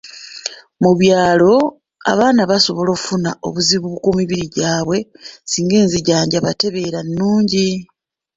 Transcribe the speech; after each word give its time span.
Mu 0.83 0.91
byalo, 0.99 1.53
abaana 2.11 2.41
basobola 2.51 2.89
okufuna 2.91 3.31
obuzibu 3.47 3.87
ku 4.03 4.09
mibiri 4.17 4.45
gyabwe 4.55 4.97
singa 5.51 5.75
enzijjanjaba 5.81 6.49
tebeera 6.59 6.99
nungi. 7.15 7.69